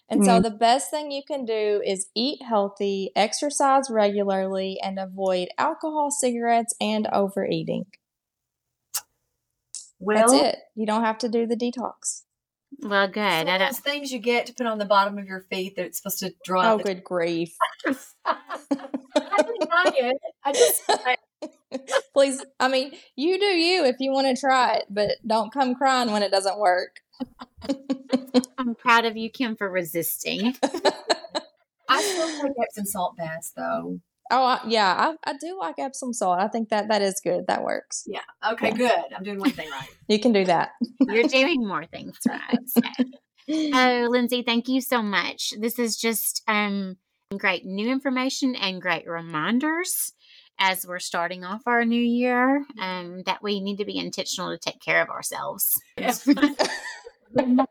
[0.08, 0.42] And so mm-hmm.
[0.42, 6.74] the best thing you can do is eat healthy, exercise regularly, and avoid alcohol, cigarettes,
[6.80, 7.86] and overeating.
[9.98, 10.58] Well, That's it.
[10.74, 12.22] You don't have to do the detox.
[12.80, 13.48] Well, good.
[13.48, 15.86] It's I those things you get to put on the bottom of your feet that
[15.86, 17.56] it's supposed to draw Oh, out the good grief.
[17.86, 18.36] I
[19.38, 20.16] didn't like it.
[20.44, 21.16] I just I,
[22.12, 25.74] Please, I mean, you do you if you want to try it, but don't come
[25.74, 27.00] crying when it doesn't work.
[28.58, 30.54] I'm proud of you, Kim, for resisting.
[31.88, 34.00] I still take Epsom salt baths though.
[34.30, 36.40] Oh, I, yeah, I, I do like Epsom salt.
[36.40, 37.46] I think that that is good.
[37.46, 38.04] That works.
[38.06, 38.22] Yeah.
[38.52, 38.68] Okay.
[38.70, 38.76] Yeah.
[38.76, 39.16] Good.
[39.16, 39.88] I'm doing one thing right.
[40.08, 40.70] You can do that.
[41.00, 42.58] You're doing more things right.
[42.66, 42.80] So.
[43.48, 45.52] Oh, Lindsay, thank you so much.
[45.58, 46.96] This is just um
[47.36, 50.12] great new information and great reminders
[50.58, 54.58] as we're starting off our new year um that we need to be intentional to
[54.58, 55.80] take care of ourselves.
[55.96, 56.28] Yes.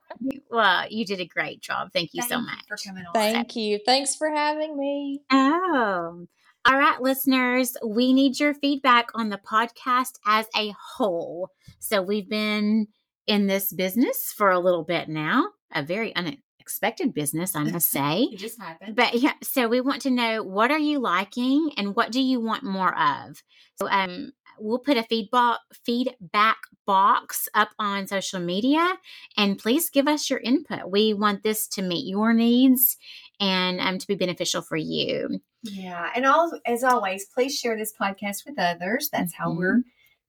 [0.50, 1.90] Well, you did a great job.
[1.92, 2.66] Thank you so Thank much.
[2.68, 3.14] for coming on.
[3.14, 3.80] Thank you.
[3.86, 5.20] Thanks for having me.
[5.30, 6.26] Oh.
[6.68, 11.50] All right, listeners, we need your feedback on the podcast as a whole.
[11.80, 12.88] So we've been
[13.28, 18.30] in this business for a little bit now, a very unexpected business, I must say.
[18.32, 18.96] It just happened.
[18.96, 22.40] But yeah, so we want to know what are you liking and what do you
[22.40, 23.44] want more of?
[23.76, 28.96] So um we'll put a feedback feedback box up on social media
[29.38, 30.90] and please give us your input.
[30.90, 32.98] We want this to meet your needs
[33.40, 35.40] and um to be beneficial for you.
[35.64, 39.10] Yeah, and all as always, please share this podcast with others.
[39.10, 39.58] That's how Mhm.
[39.58, 39.82] we're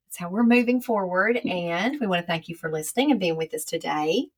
[0.07, 1.37] that's how we're moving forward.
[1.45, 4.29] And we want to thank you for listening and being with us today.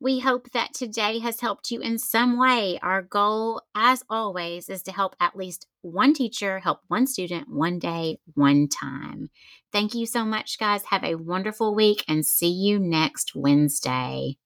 [0.00, 2.78] We hope that today has helped you in some way.
[2.82, 7.78] Our goal, as always, is to help at least one teacher help one student one
[7.78, 9.30] day, one time.
[9.72, 10.84] Thank you so much, guys.
[10.84, 14.36] Have a wonderful week and see you next Wednesday.